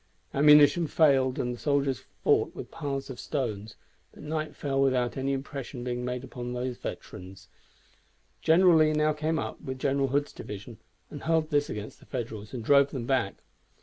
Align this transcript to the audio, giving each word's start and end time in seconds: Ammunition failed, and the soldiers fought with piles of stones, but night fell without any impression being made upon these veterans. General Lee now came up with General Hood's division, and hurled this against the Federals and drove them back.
Ammunition 0.33 0.87
failed, 0.87 1.37
and 1.37 1.53
the 1.53 1.59
soldiers 1.59 1.99
fought 2.23 2.55
with 2.55 2.71
piles 2.71 3.11
of 3.11 3.19
stones, 3.19 3.75
but 4.11 4.23
night 4.23 4.55
fell 4.55 4.81
without 4.81 5.15
any 5.15 5.31
impression 5.31 5.83
being 5.83 6.03
made 6.03 6.23
upon 6.23 6.53
these 6.55 6.75
veterans. 6.77 7.49
General 8.41 8.77
Lee 8.77 8.93
now 8.93 9.13
came 9.13 9.37
up 9.37 9.61
with 9.61 9.77
General 9.77 10.07
Hood's 10.07 10.33
division, 10.33 10.79
and 11.11 11.21
hurled 11.21 11.51
this 11.51 11.69
against 11.69 11.99
the 11.99 12.07
Federals 12.07 12.51
and 12.51 12.63
drove 12.65 12.89
them 12.89 13.05
back. 13.05 13.43